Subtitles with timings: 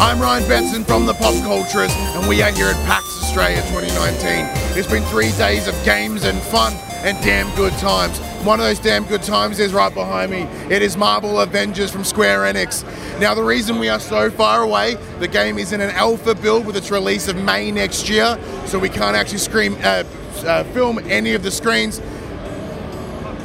[0.00, 4.46] I'm Ryan Benson from the Pop Culturist, and we are here at PAX Australia 2019.
[4.74, 6.72] It's been three days of games and fun
[7.04, 8.18] and damn good times.
[8.42, 10.44] One of those damn good times is right behind me.
[10.74, 12.82] It is Marvel Avengers from Square Enix.
[13.20, 16.64] Now, the reason we are so far away, the game is in an alpha build
[16.64, 20.04] with its release of May next year, so we can't actually scream, uh,
[20.46, 22.00] uh, film any of the screens.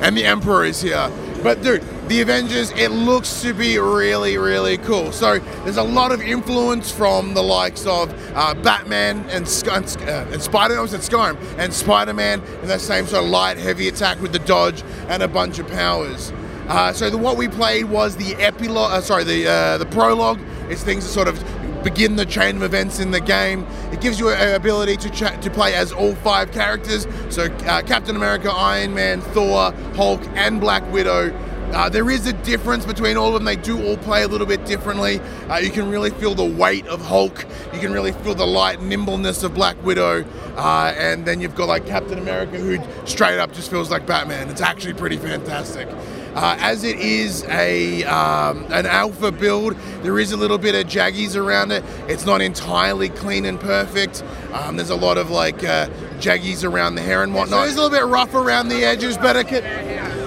[0.01, 1.11] And the Emperor is here.
[1.43, 5.11] But dude, the Avengers, it looks to be really, really cool.
[5.11, 10.41] So there's a lot of influence from the likes of uh, Batman and, uh, and
[10.41, 14.33] Spider, I said Skyrim, and Spider-Man, and that same sort of light, heavy attack with
[14.33, 16.31] the dodge and a bunch of powers.
[16.67, 20.39] Uh, so the, what we played was the epilogue, uh, sorry, the uh, the prologue.
[20.69, 21.43] It's things that sort of
[21.83, 23.67] begin the chain of events in the game.
[23.91, 27.07] It gives you an ability to to play as all five characters.
[27.29, 31.31] So uh, Captain America, Iron Man, Thor, Hulk, and Black Widow.
[31.75, 33.43] Uh, there is a difference between all of them.
[33.43, 35.19] They do all play a little bit differently.
[35.49, 37.45] Uh, you can really feel the weight of Hulk.
[37.73, 40.23] You can really feel the light nimbleness of Black Widow.
[40.55, 44.49] Uh, and then you've got like Captain America, who straight up just feels like Batman.
[44.49, 45.89] It's actually pretty fantastic.
[46.33, 50.85] Uh, as it is a um, an alpha build, there is a little bit of
[50.85, 51.83] jaggies around it.
[52.07, 54.23] It's not entirely clean and perfect.
[54.53, 55.87] Um, there's a lot of like uh,
[56.19, 57.67] jaggies around the hair and whatnot.
[57.67, 60.24] It's a little bit rough around the edges, but it can,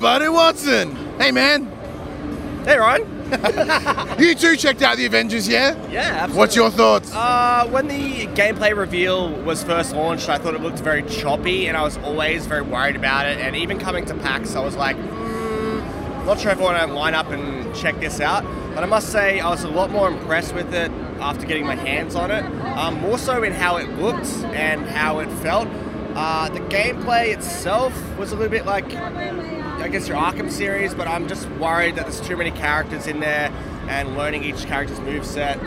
[0.00, 0.96] Buddy Watson.
[1.18, 1.66] Hey, man.
[2.64, 3.06] Hey, Ryan.
[4.18, 5.76] you too checked out the Avengers, yeah?
[5.90, 6.38] Yeah, absolutely.
[6.38, 7.14] What's your thoughts?
[7.14, 11.76] Uh, when the gameplay reveal was first launched, I thought it looked very choppy, and
[11.76, 13.40] I was always very worried about it.
[13.40, 16.94] And even coming to PAX, I was like, mm, not sure if I want to
[16.94, 18.42] line up and check this out.
[18.74, 20.90] But I must say, I was a lot more impressed with it
[21.20, 22.44] after getting my hands on it.
[22.78, 25.68] Um, more so in how it looked and how it felt.
[26.14, 28.88] Uh, the gameplay itself was a little bit like
[29.80, 33.20] I guess your Arkham series, but I'm just worried that there's too many characters in
[33.20, 33.50] there,
[33.88, 35.58] and learning each character's move set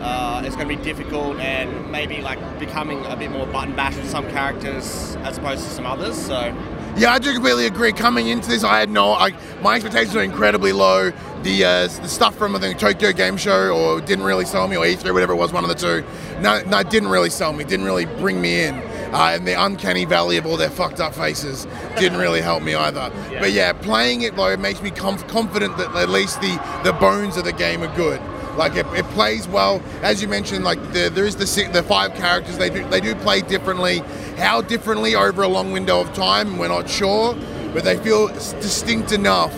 [0.00, 3.94] uh, is going to be difficult, and maybe like becoming a bit more button bash
[3.96, 6.16] with some characters as opposed to some others.
[6.16, 6.54] So.
[6.96, 7.92] Yeah, I do completely agree.
[7.92, 11.12] Coming into this, I had no, I, my expectations were incredibly low.
[11.42, 14.76] The uh, the stuff from I think Tokyo Game Show or didn't really sell me,
[14.76, 16.04] or E3, whatever it was, one of the two.
[16.40, 17.64] No, no, didn't really sell me.
[17.64, 18.80] Didn't really bring me in
[19.12, 21.66] uh, and the uncanny valley of all their fucked up faces
[21.98, 23.10] didn't really help me either.
[23.30, 23.40] Yeah.
[23.40, 26.92] But yeah, playing it though it makes me conf- confident that at least the the
[26.92, 28.20] bones of the game are good.
[28.56, 30.64] Like it, it plays well, as you mentioned.
[30.64, 32.58] Like the, there is the six, the five characters.
[32.58, 33.98] They do they do play differently.
[34.36, 37.34] How differently over a long window of time, we're not sure,
[37.72, 39.54] but they feel distinct enough,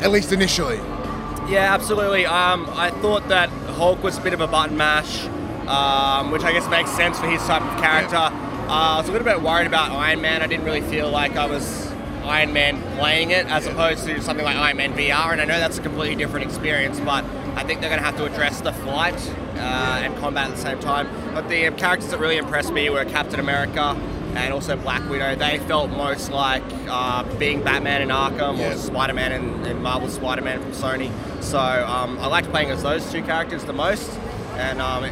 [0.00, 0.80] at least initially.
[1.48, 2.26] Yeah, absolutely.
[2.26, 5.24] Um, I thought that Hulk was a bit of a button mash,
[5.68, 8.16] um, which I guess makes sense for his type of character.
[8.16, 8.55] Yeah.
[8.66, 10.42] Uh, I was a little bit worried about Iron Man.
[10.42, 11.86] I didn't really feel like I was
[12.24, 15.30] Iron Man playing it as opposed to something like Iron Man VR.
[15.30, 18.16] And I know that's a completely different experience, but I think they're going to have
[18.16, 19.14] to address the flight
[19.54, 21.08] uh, and combat at the same time.
[21.32, 23.96] But the characters that really impressed me were Captain America
[24.34, 25.36] and also Black Widow.
[25.36, 28.72] They felt most like uh, being Batman in Arkham yeah.
[28.72, 31.12] or Spider Man in, in, Marvel Spider Man from Sony.
[31.40, 34.10] So um, I liked playing as those two characters the most.
[34.56, 35.04] And um,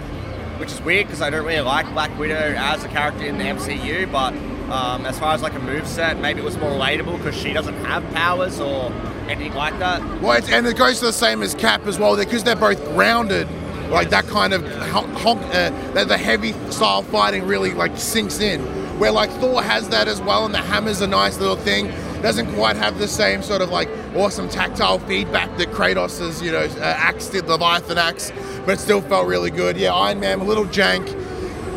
[0.59, 3.45] which is weird because I don't really like Black Widow as a character in the
[3.45, 4.11] MCU.
[4.11, 4.35] But
[4.73, 7.53] um, as far as like a move set, maybe it was more relatable because she
[7.53, 8.93] doesn't have powers or
[9.29, 10.03] anything like that.
[10.21, 13.49] Well, and it goes to the same as Cap as well, because they're both grounded.
[13.91, 18.61] Like that kind of honk, uh, the heavy style fighting really like sinks in.
[18.99, 21.93] Where like Thor has that as well, and the hammer's a nice little thing
[22.25, 23.87] doesn't quite have the same sort of like
[24.17, 28.33] awesome tactile feedback that Kratos' you know uh, axe did, the Leviathan axe,
[28.65, 29.77] but it still felt really good.
[29.77, 31.05] Yeah, Iron Man a little jank.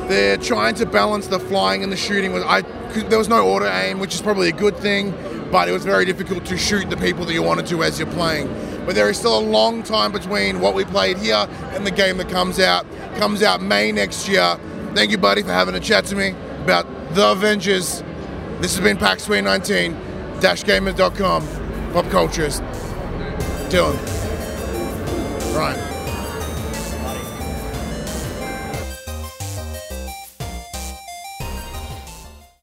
[0.08, 2.32] They're trying to balance the flying and the shooting.
[2.32, 5.14] With I, there was no auto aim, which is probably a good thing,
[5.52, 8.10] but it was very difficult to shoot the people that you wanted to as you're
[8.12, 8.48] playing.
[8.86, 12.16] But there is still a long time between what we played here and the game
[12.20, 12.86] that comes out.
[13.18, 14.58] Comes out May next year.
[14.96, 18.02] Thank you, buddy, for having a chat to me about the Avengers.
[18.62, 20.07] This has been PAX 2019
[20.42, 21.44] dashgamers.com,
[21.94, 22.62] pop culturist.
[23.70, 24.17] Dylan.